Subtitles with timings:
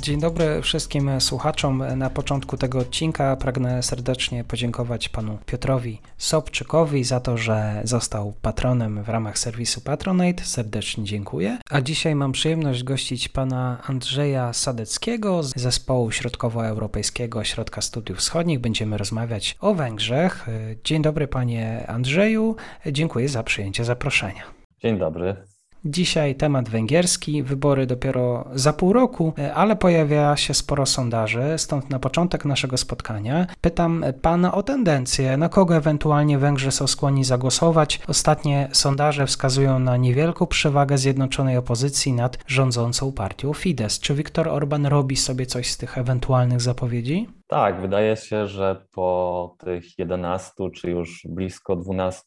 [0.00, 1.84] Dzień dobry wszystkim słuchaczom.
[1.96, 9.02] Na początku tego odcinka pragnę serdecznie podziękować panu Piotrowi Sobczykowi za to, że został patronem
[9.02, 10.44] w ramach serwisu Patronate.
[10.44, 11.58] Serdecznie dziękuję.
[11.70, 18.58] A dzisiaj mam przyjemność gościć pana Andrzeja Sadeckiego z zespołu środkowoeuropejskiego Środka Studiów Wschodnich.
[18.58, 20.46] Będziemy rozmawiać o Węgrzech.
[20.84, 22.56] Dzień dobry panie Andrzeju.
[22.86, 24.42] Dziękuję za przyjęcie zaproszenia.
[24.82, 25.36] Dzień dobry.
[25.84, 31.98] Dzisiaj temat węgierski, wybory dopiero za pół roku, ale pojawia się sporo sondaży, stąd na
[31.98, 38.00] początek naszego spotkania pytam pana o tendencję, na kogo ewentualnie Węgrzy są skłonni zagłosować.
[38.08, 44.00] Ostatnie sondaże wskazują na niewielką przewagę zjednoczonej opozycji nad rządzącą partią Fidesz.
[44.00, 47.28] Czy Viktor Orban robi sobie coś z tych ewentualnych zapowiedzi?
[47.46, 52.26] Tak, wydaje się, że po tych 11 czy już blisko 12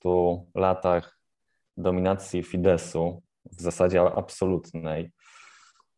[0.56, 1.20] latach
[1.78, 5.12] dominacji Fideszu w zasadzie absolutnej.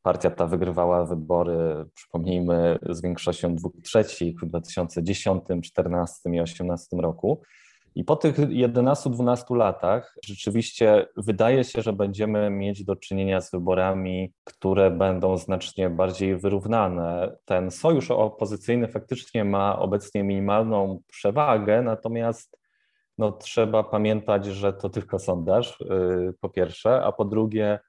[0.02, 7.42] Partia ta wygrywała wybory, przypomnijmy, z większością dwóch trzecich w 2010, 2014 i 2018 roku.
[7.96, 14.34] I po tych 11-12 latach rzeczywiście wydaje się, że będziemy mieć do czynienia z wyborami,
[14.44, 17.38] które będą znacznie bardziej wyrównane.
[17.46, 22.58] Ten sojusz opozycyjny faktycznie ma obecnie minimalną przewagę, natomiast
[23.18, 27.80] no, trzeba pamiętać, że to tylko sondaż, y, po pierwsze, a po drugie,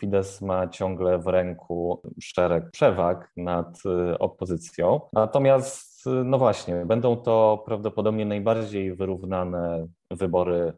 [0.00, 5.00] Fidesz ma ciągle w ręku szereg przewag nad y, opozycją.
[5.12, 10.72] Natomiast, y, no właśnie, będą to prawdopodobnie najbardziej wyrównane wybory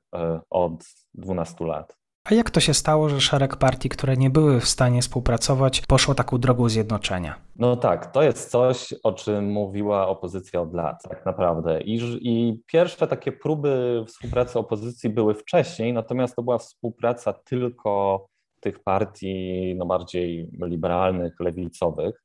[0.51, 2.00] od 12 lat.
[2.25, 6.15] A jak to się stało, że szereg partii, które nie były w stanie współpracować, poszło
[6.15, 7.35] taką drogą zjednoczenia?
[7.57, 11.81] No tak, to jest coś, o czym mówiła opozycja od lat, tak naprawdę.
[11.81, 18.27] I, I pierwsze takie próby współpracy opozycji były wcześniej, natomiast to była współpraca tylko
[18.61, 22.23] tych partii no bardziej liberalnych, lewicowych.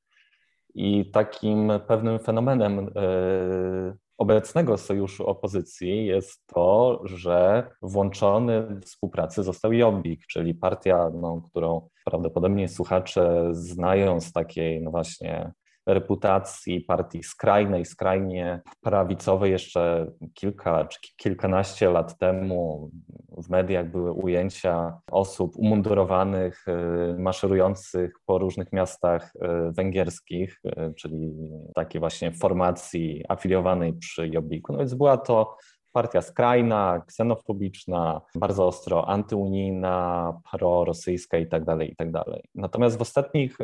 [0.75, 9.73] I takim pewnym fenomenem yy, obecnego sojuszu opozycji jest to, że włączony w współpracę został
[9.73, 15.51] Jobbik, czyli partia, no, którą prawdopodobnie słuchacze znają z takiej, no właśnie,
[15.85, 22.91] reputacji partii skrajnej, skrajnie prawicowej jeszcze kilka czy kilkanaście lat temu
[23.37, 31.33] w mediach były ujęcia osób umundurowanych, y, maszerujących po różnych miastach y, węgierskich, y, czyli
[31.75, 34.73] takiej właśnie formacji afiliowanej przy Jobbiku.
[34.73, 35.57] No więc była to
[35.91, 42.11] partia skrajna, ksenofobiczna, bardzo ostro antyunijna, prorosyjska itd., tak itd.
[42.25, 43.57] Tak Natomiast w ostatnich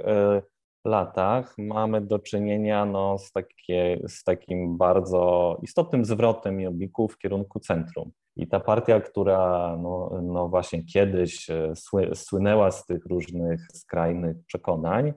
[0.85, 7.59] latach mamy do czynienia no, z, takie, z takim bardzo istotnym zwrotem Jobbiku w kierunku
[7.59, 8.11] centrum.
[8.35, 14.37] I ta partia, która no, no właśnie kiedyś e, sły, słynęła z tych różnych skrajnych
[14.45, 15.13] przekonań,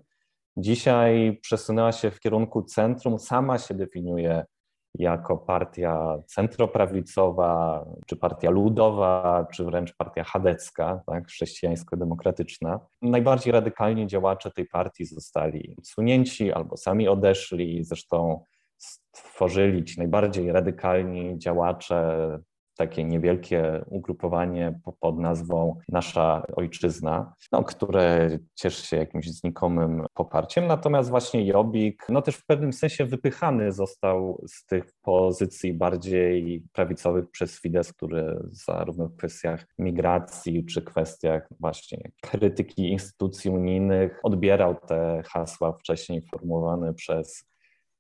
[0.57, 4.45] dzisiaj przesunęła się w kierunku centrum, sama się definiuje
[4.95, 12.81] jako partia centroprawicowa, czy partia ludowa, czy wręcz partia chadecka, tak, chrześcijańsko-demokratyczna.
[13.03, 17.85] Najbardziej radykalni działacze tej partii zostali usunięci albo sami odeszli.
[17.85, 18.45] Zresztą
[18.77, 22.29] stworzyli ci najbardziej radykalni działacze
[22.75, 30.67] takie niewielkie ugrupowanie pod nazwą Nasza Ojczyzna, no, które cieszy się jakimś znikomym poparciem.
[30.67, 37.31] Natomiast właśnie Jobbik, no też w pewnym sensie wypychany został z tych pozycji bardziej prawicowych
[37.31, 45.23] przez Fidesz, który zarówno w kwestiach migracji czy kwestiach właśnie krytyki instytucji unijnych odbierał te
[45.27, 47.45] hasła wcześniej formułowane przez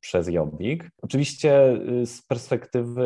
[0.04, 0.90] przez Jobbik.
[1.02, 3.04] Oczywiście y, z perspektywy,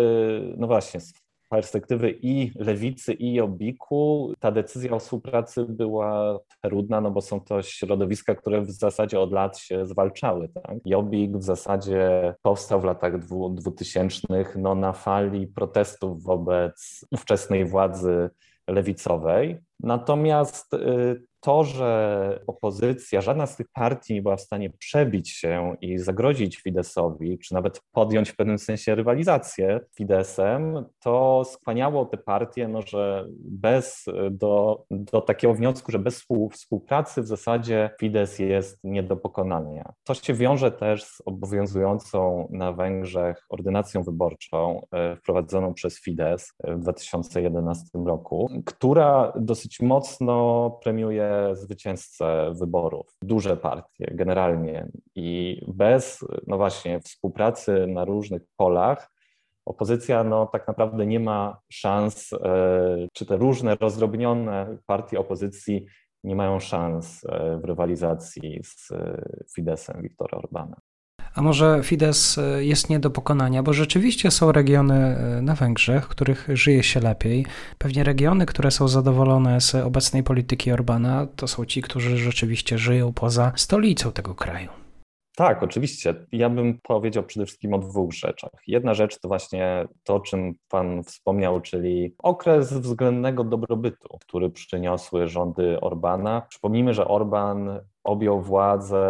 [0.56, 1.12] no właśnie, z
[1.48, 7.62] perspektywy i lewicy, i Jobbiku ta decyzja o współpracy była trudna, no bo są to
[7.62, 10.48] środowiska, które w zasadzie od lat się zwalczały.
[10.48, 10.76] Tak?
[10.84, 13.18] Jobbik w zasadzie powstał w latach
[13.54, 18.30] dwutysięcznych no, na fali protestów wobec ówczesnej władzy
[18.68, 19.58] lewicowej.
[19.80, 25.76] Natomiast y, to, że opozycja, żadna z tych partii nie była w stanie przebić się
[25.80, 32.16] i zagrozić Fidesowi, czy nawet podjąć w pewnym sensie rywalizację z Fidesem, to skłaniało te
[32.16, 38.78] partie, no, że bez, do, do takiego wniosku, że bez współpracy w zasadzie Fides jest
[38.84, 39.92] nie do pokonania.
[40.04, 46.78] To się wiąże też z obowiązującą na Węgrzech ordynacją wyborczą e, wprowadzoną przez Fidesz w
[46.78, 57.00] 2011 roku, która dosyć mocno premiuje zwycięzcę wyborów, duże partie generalnie i bez, no właśnie,
[57.00, 59.10] współpracy na różnych polach,
[59.68, 62.38] opozycja no, tak naprawdę nie ma szans, e,
[63.12, 65.86] czy te różne rozdrobnione partie opozycji
[66.24, 69.22] nie mają szans e, w rywalizacji z e,
[69.54, 70.76] Fidesem Viktora Orbana.
[71.38, 76.04] A może Fidesz e, jest nie do pokonania, bo rzeczywiście są regiony e, na Węgrzech,
[76.04, 77.46] w których żyje się lepiej.
[77.78, 83.12] Pewnie regiony, które są zadowolone z obecnej polityki Orbana, to są ci, którzy rzeczywiście żyją
[83.12, 84.68] poza stolicą tego kraju.
[85.36, 86.14] Tak, oczywiście.
[86.32, 88.50] Ja bym powiedział przede wszystkim o dwóch rzeczach.
[88.66, 95.28] Jedna rzecz to właśnie to, o czym Pan wspomniał, czyli okres względnego dobrobytu, który przyniosły
[95.28, 96.42] rządy Orbana.
[96.48, 99.02] Przypomnijmy, że Orban objął władzę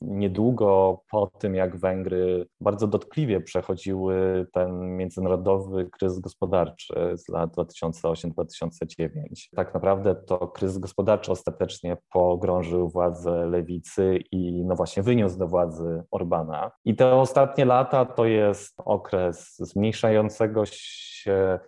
[0.00, 9.08] niedługo po tym, jak Węgry bardzo dotkliwie przechodziły ten międzynarodowy kryzys gospodarczy z lat 2008-2009.
[9.56, 16.02] Tak naprawdę to kryzys gospodarczy ostatecznie pogrążył władzę lewicy i no właśnie wyniósł do władzy
[16.10, 16.70] Orbana.
[16.84, 21.58] I te ostatnie lata to jest okres zmniejszającego się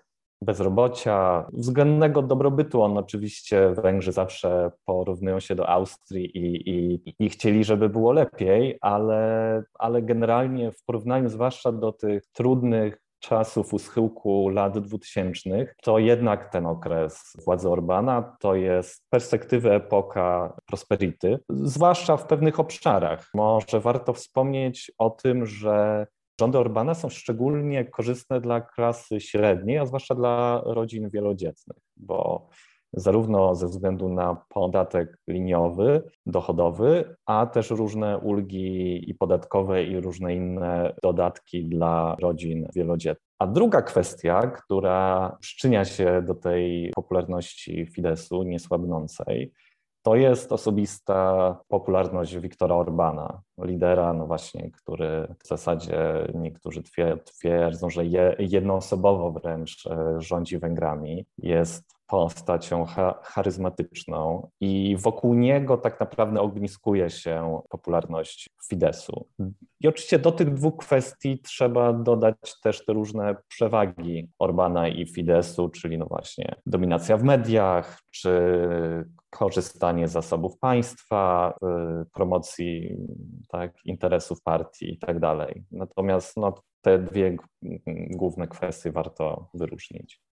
[0.42, 2.82] bezrobocia, względnego dobrobytu.
[2.82, 8.78] On oczywiście Węgrzy zawsze porównują się do Austrii i, i, i chcieli, żeby było lepiej,
[8.80, 15.98] ale, ale generalnie w porównaniu zwłaszcza do tych trudnych czasów u schyłku lat 2000, to
[15.98, 23.28] jednak ten okres władzy Orbana to jest perspektywy epoka prosperity, zwłaszcza w pewnych obszarach.
[23.34, 26.06] Może warto wspomnieć o tym, że
[26.40, 32.48] Rządy Orbana są szczególnie korzystne dla klasy średniej, a zwłaszcza dla rodzin wielodzietnych, bo
[32.92, 40.34] zarówno ze względu na podatek liniowy, dochodowy, a też różne ulgi i podatkowe i różne
[40.34, 43.26] inne dodatki dla rodzin wielodzietnych.
[43.38, 49.52] A druga kwestia, która przyczynia się do tej popularności Fidesu niesłabnącej,
[50.06, 55.98] to jest osobista popularność Wiktora Orbana, lidera, no właśnie, który w zasadzie
[56.34, 56.82] niektórzy
[57.24, 58.02] twierdzą, że
[58.38, 61.26] jednoosobowo wręcz e, rządzi Węgrami.
[61.38, 62.84] Jest postacią
[63.22, 69.26] charyzmatyczną i wokół niego tak naprawdę ogniskuje się popularność Fidesu.
[69.80, 75.68] I oczywiście do tych dwóch kwestii trzeba dodać też te różne przewagi Orbana i Fidesu,
[75.68, 78.40] czyli no właśnie dominacja w mediach, czy
[79.30, 81.54] korzystanie z zasobów państwa,
[82.02, 82.96] y, promocji
[83.48, 85.64] tak, interesów partii i tak dalej.
[85.70, 87.36] Natomiast no, te dwie
[88.10, 90.25] główne kwestie warto wyróżnić.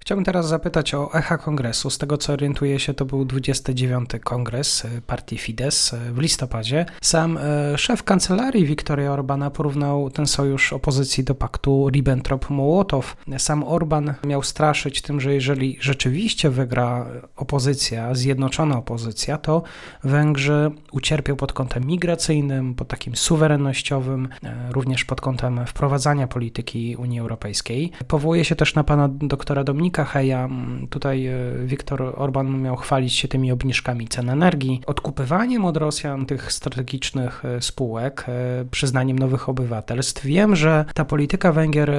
[0.00, 1.90] Chciałbym teraz zapytać o echa kongresu.
[1.90, 4.10] Z tego co orientuję się, to był 29.
[4.24, 6.86] kongres e, partii Fidesz e, w listopadzie.
[7.02, 13.02] Sam e, szef kancelarii Wiktoria Orbana porównał ten sojusz opozycji do paktu Ribbentrop-Mołotow.
[13.38, 17.06] Sam Orban miał straszyć tym, że jeżeli rzeczywiście wygra
[17.36, 19.62] opozycja, zjednoczona opozycja, to
[20.04, 24.28] Węgrzy ucierpią pod kątem migracyjnym, pod takim suwerennościowym,
[24.70, 27.92] również pod kątem wprowadzania polityki Unii Europejskiej.
[28.08, 30.48] Powołuje się też na pana doktora Dominika Heja.
[30.90, 36.52] Tutaj e, Viktor Orban miał chwalić się tymi obniżkami cen energii, odkupywaniem od Rosjan tych
[36.52, 40.24] strategicznych e, spółek, e, przyznaniem nowych obywatelstw.
[40.24, 41.92] Wiem, że ta polityka Węgier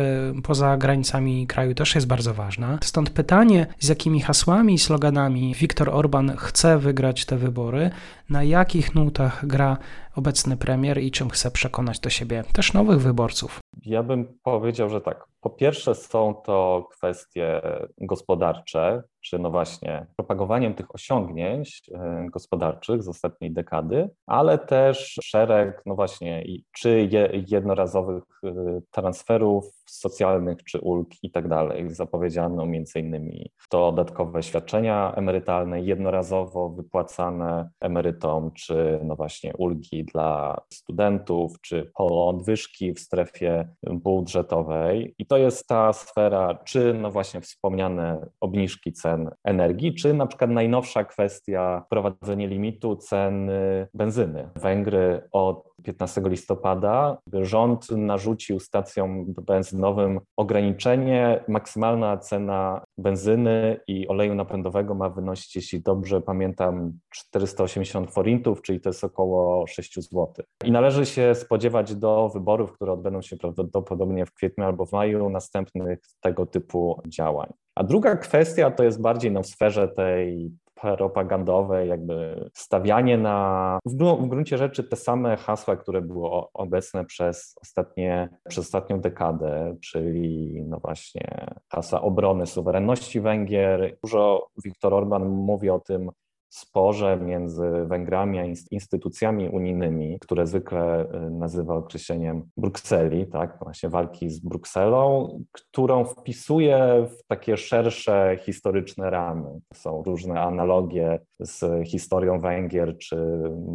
[0.43, 2.77] poza granicami kraju też jest bardzo ważna.
[2.83, 7.89] Stąd pytanie, z jakimi hasłami i sloganami Viktor Orban chce wygrać te wybory,
[8.29, 9.77] na jakich nutach gra
[10.15, 13.59] obecny premier i czym chce przekonać do siebie też nowych wyborców.
[13.85, 15.28] Ja bym powiedział, że tak.
[15.41, 17.61] Po pierwsze, są to kwestie
[17.97, 25.81] gospodarcze, czy no właśnie propagowaniem tych osiągnięć e, gospodarczych z ostatniej dekady, ale też szereg,
[25.85, 27.09] no właśnie, czy
[27.47, 28.53] jednorazowych e,
[28.91, 31.45] transferów socjalnych, czy ulg i tak.
[31.87, 32.65] Zapowiedziano
[32.95, 41.91] innymi to dodatkowe świadczenia emerytalne jednorazowo wypłacane emerytom, czy no właśnie ulgi dla studentów, czy
[41.97, 45.15] podwyżki w strefie budżetowej.
[45.17, 50.51] I to jest ta sfera, czy no właśnie wspomniane obniżki cen energii, czy na przykład
[50.51, 53.51] najnowsza kwestia wprowadzenie limitu cen
[53.93, 54.49] benzyny.
[54.55, 61.43] Węgry od 15 listopada rząd narzucił stacjom benzynowym ograniczenie.
[61.47, 68.89] Maksymalna cena benzyny i oleju napędowego ma wynosić, jeśli dobrze pamiętam, 480 forintów, czyli to
[68.89, 70.27] jest około 6 zł.
[70.65, 75.29] I należy się spodziewać do wyborów, które odbędą się prawdopodobnie w kwietniu albo w maju,
[75.29, 77.53] następnych tego typu działań.
[77.75, 83.95] A druga kwestia to jest bardziej no, w sferze tej propagandowe, jakby stawianie na w,
[83.95, 90.61] w gruncie rzeczy te same hasła, które były obecne przez, ostatnie, przez ostatnią dekadę, czyli
[90.65, 93.97] no właśnie hasła obrony suwerenności Węgier.
[94.03, 96.11] Dużo Viktor Orban mówi o tym,
[96.49, 104.29] sporze między Węgrami a instytucjami unijnymi, które zwykle y, nazywa określeniem Brukseli, tak, właśnie walki
[104.29, 109.59] z Brukselą, którą wpisuje w takie szersze historyczne ramy.
[109.73, 113.17] Są różne analogie z historią Węgier, czy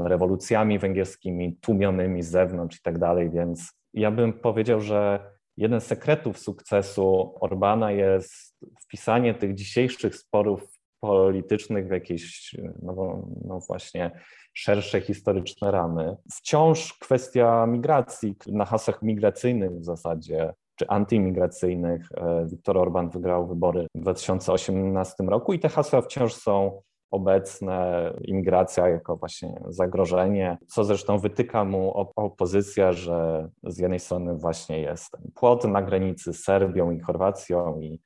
[0.00, 5.20] rewolucjami węgierskimi tłumionymi z zewnątrz i tak dalej, więc ja bym powiedział, że
[5.56, 10.73] jeden z sekretów sukcesu Orbana jest wpisanie tych dzisiejszych sporów
[11.06, 14.10] politycznych w jakieś, no, no właśnie,
[14.54, 16.16] szersze historyczne ramy.
[16.32, 22.08] Wciąż kwestia migracji, na hasłach migracyjnych w zasadzie, czy antyimigracyjnych.
[22.16, 28.88] E, Viktor Orban wygrał wybory w 2018 roku i te hasła wciąż są obecne, imigracja
[28.88, 35.64] jako właśnie zagrożenie, co zresztą wytyka mu opozycja, że z jednej strony właśnie jest płot
[35.64, 38.00] na granicy z Serbią i Chorwacją i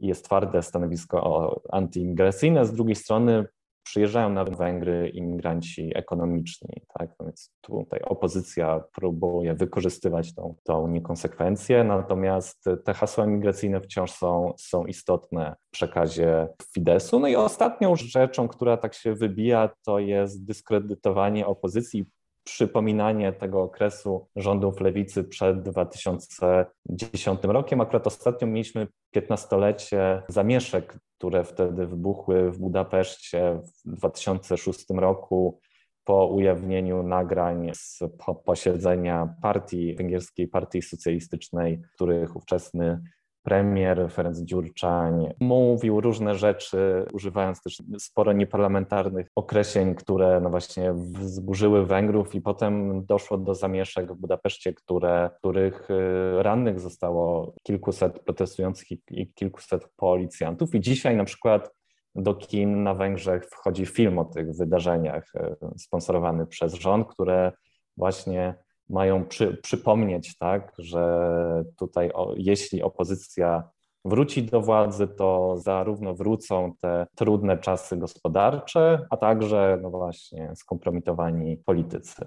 [0.00, 3.44] jest twarde stanowisko antyimigracyjne, z drugiej strony
[3.88, 7.10] przyjeżdżają na Węgry imigranci ekonomiczni, tak?
[7.20, 14.52] No więc tutaj opozycja próbuje wykorzystywać tą, tą niekonsekwencję, natomiast te hasła migracyjne wciąż są,
[14.58, 17.20] są istotne w przekazie Fidesu.
[17.20, 22.06] No i ostatnią rzeczą, która tak się wybija, to jest dyskredytowanie opozycji
[22.52, 27.80] przypominanie tego okresu rządów lewicy przed 2010 rokiem.
[27.80, 28.86] Akurat ostatnio mieliśmy
[29.16, 35.60] 15-lecie zamieszek, które wtedy wybuchły w Budapeszcie w 2006 roku
[36.04, 37.98] po ujawnieniu nagrań z
[38.44, 43.00] posiedzenia partii, węgierskiej partii socjalistycznej, których ówczesny
[43.48, 51.86] premier Ferenc Dziurczań mówił różne rzeczy, używając też sporo nieparlamentarnych określeń, które no właśnie wzburzyły
[51.86, 58.90] Węgrów i potem doszło do zamieszek w Budapeszcie, które, których y, rannych zostało kilkuset protestujących
[58.90, 60.74] i, kilkuset policjantów.
[60.74, 61.70] I dzisiaj na przykład
[62.14, 67.52] do kin na Węgrzech wchodzi film o tych wydarzeniach y, sponsorowany przez rząd, które
[67.96, 68.54] właśnie
[68.90, 73.62] mają przy, przypomnieć, tak, że tutaj o, jeśli opozycja
[74.04, 81.56] wróci do władzy, to zarówno wrócą te trudne czasy gospodarcze, a także no właśnie skompromitowani
[81.56, 82.26] politycy.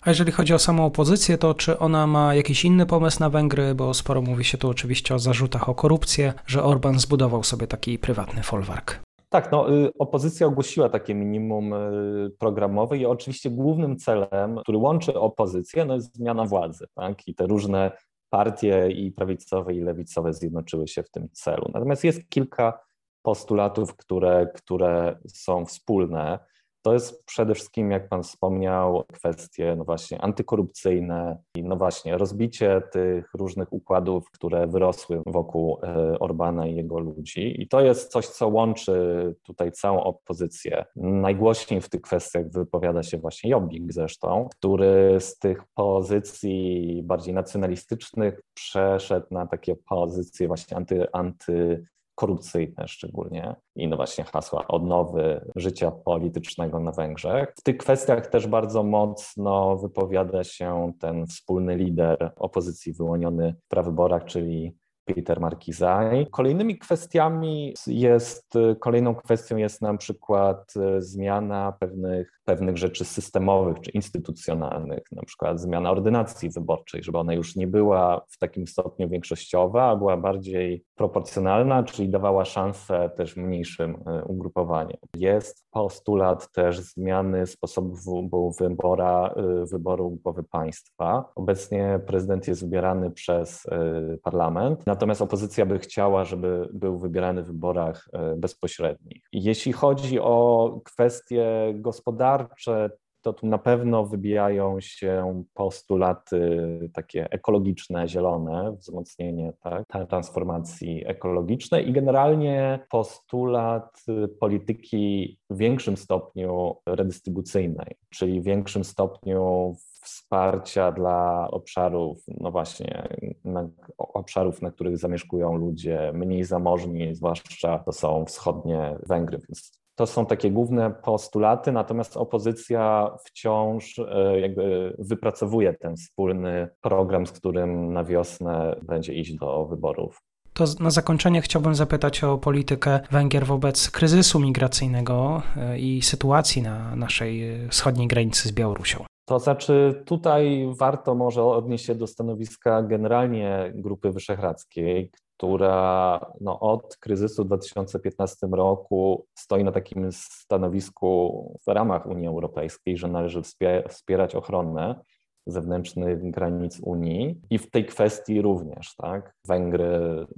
[0.00, 3.74] A jeżeli chodzi o samą opozycję, to czy ona ma jakiś inny pomysł na Węgry?
[3.74, 7.98] Bo sporo mówi się tu oczywiście o zarzutach o korupcję, że Orban zbudował sobie taki
[7.98, 9.00] prywatny folwark.
[9.32, 15.14] Tak, no, y, opozycja ogłosiła takie minimum y, programowe i oczywiście głównym celem, który łączy
[15.14, 16.86] opozycję, no jest zmiana władzy.
[16.94, 17.28] Tak?
[17.28, 17.92] I te różne
[18.30, 21.70] partie i prawicowe i lewicowe zjednoczyły się w tym celu.
[21.74, 22.80] Natomiast jest kilka
[23.22, 26.38] postulatów, które, które są wspólne.
[26.82, 32.82] To jest przede wszystkim, jak Pan wspomniał, kwestie no właśnie antykorupcyjne i no właśnie rozbicie
[32.92, 37.62] tych różnych układów, które wyrosły wokół e, Orbana i jego ludzi.
[37.62, 40.84] I to jest coś, co łączy tutaj całą opozycję.
[40.96, 48.40] Najgłośniej w tych kwestiach wypowiada się właśnie Jobbik zresztą, który z tych pozycji bardziej nacjonalistycznych
[48.54, 55.90] przeszedł na takie pozycje właśnie anty, anty korupcyjne szczególnie i no właśnie hasła odnowy życia
[55.90, 57.54] politycznego na Węgrzech.
[57.56, 64.24] W tych kwestiach też bardzo mocno wypowiada się ten wspólny lider opozycji wyłoniony w prawyborach,
[64.24, 66.26] czyli Peter Markizaj.
[66.30, 75.02] Kolejnymi kwestiami jest, kolejną kwestią jest na przykład zmiana pewnych, pewnych rzeczy systemowych czy instytucjonalnych,
[75.12, 79.96] na przykład zmiana ordynacji wyborczej, żeby ona już nie była w takim stopniu większościowa, a
[79.96, 84.98] była bardziej proporcjonalna, czyli dawała szansę też mniejszym e, ugrupowaniom.
[85.16, 91.32] Jest postulat też zmiany sposobu wybora, e, wyboru głowy państwa.
[91.34, 97.46] Obecnie prezydent jest wybierany przez e, parlament, natomiast opozycja by chciała, żeby był wybierany w
[97.46, 99.22] wyborach bezpośrednich.
[99.32, 102.90] Jeśli chodzi o kwestie gospodarcze,
[103.22, 111.92] to tu na pewno wybijają się postulaty takie ekologiczne, zielone, wzmocnienie tak, transformacji ekologicznej i
[111.92, 114.04] generalnie postulat
[114.40, 123.08] polityki w większym stopniu redystrybucyjnej, czyli w większym stopniu wsparcia dla obszarów, no właśnie,
[123.44, 130.06] na, obszarów, na których zamieszkują ludzie mniej zamożni, zwłaszcza to są wschodnie Węgry, więc to
[130.06, 137.92] są takie główne postulaty, natomiast opozycja wciąż e, jakby wypracowuje ten wspólny program, z którym
[137.92, 140.22] na wiosnę będzie iść do wyborów.
[140.54, 146.96] To na zakończenie chciałbym zapytać o politykę Węgier wobec kryzysu migracyjnego e, i sytuacji na
[146.96, 149.04] naszej e, wschodniej granicy z Białorusią.
[149.24, 155.10] To znaczy, tutaj warto może odnieść się do stanowiska generalnie Grupy Wyszehradzkiej,
[155.42, 162.96] która no, od kryzysu w 2015 roku stoi na takim stanowisku w ramach Unii Europejskiej,
[162.96, 163.42] że należy
[163.88, 165.00] wspierać ochronę
[165.46, 169.34] zewnętrznych granic Unii i w tej kwestii również, tak?
[169.48, 169.90] Węgry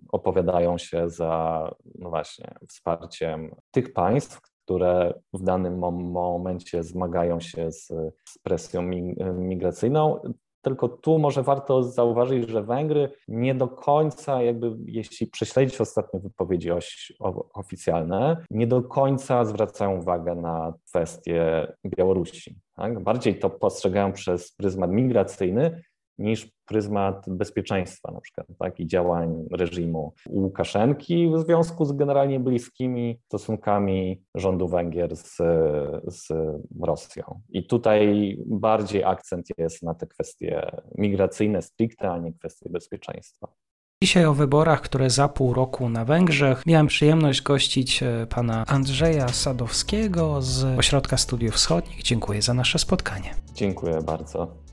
[0.08, 5.78] opowiadają się za, no właśnie, wsparciem tych państw, które w danym
[6.12, 7.86] momencie zmagają się z,
[8.28, 8.82] z presją
[9.34, 10.20] migracyjną.
[10.64, 16.68] Tylko tu może warto zauważyć, że Węgry nie do końca, jakby jeśli prześledzić ostatnie wypowiedzi
[17.54, 22.56] oficjalne, nie do końca zwracają uwagę na kwestie Białorusi.
[22.76, 23.02] Tak?
[23.02, 25.82] Bardziej to postrzegają przez pryzmat migracyjny,
[26.18, 33.20] niż pryzmat bezpieczeństwa na przykład tak, i działań reżimu Łukaszenki w związku z generalnie bliskimi
[33.26, 35.36] stosunkami rządu Węgier z,
[36.06, 36.28] z
[36.80, 37.40] Rosją.
[37.48, 43.48] I tutaj bardziej akcent jest na te kwestie migracyjne stricte, a nie kwestie bezpieczeństwa.
[44.02, 46.62] Dzisiaj o wyborach, które za pół roku na Węgrzech.
[46.66, 52.02] Miałem przyjemność gościć e, pana Andrzeja Sadowskiego z Ośrodka Studiów Wschodnich.
[52.02, 53.34] Dziękuję za nasze spotkanie.
[53.54, 54.63] Dziękuję bardzo.